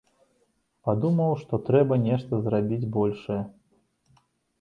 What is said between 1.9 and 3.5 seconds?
нешта зрабіць большае.